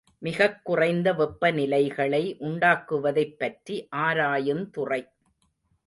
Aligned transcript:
மிகக் 0.17 0.65
குறைந்த 0.65 1.13
வெப்பநிலைகளை 1.13 2.35
உண்டாக்குவதைப் 2.39 3.39
பற்றி 3.39 3.87
ஆராயுந்துறை. 3.95 5.07